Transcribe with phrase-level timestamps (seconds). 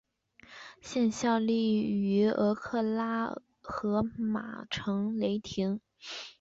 [0.81, 5.79] 现效力于俄克拉何马城雷霆。